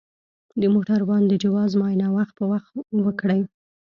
د 0.61 0.63
موټروان 0.73 1.23
د 1.27 1.33
جواز 1.43 1.71
معاینه 1.79 2.07
وخت 2.17 2.33
په 2.39 2.45
وخت 2.51 2.71
وکړئ. 3.05 3.41